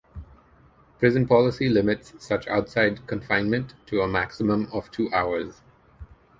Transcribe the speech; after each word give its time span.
Prison 0.97 1.27
policy 1.27 1.69
limits 1.69 2.15
such 2.17 2.47
outside 2.47 3.05
confinement 3.05 3.75
to 3.85 4.01
a 4.01 4.07
maximum 4.07 4.67
of 4.73 4.89
two 4.89 5.13
hours. 5.13 5.61